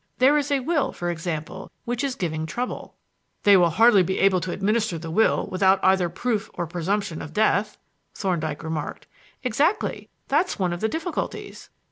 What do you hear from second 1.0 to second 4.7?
example, which is giving trouble." "They will hardly be able to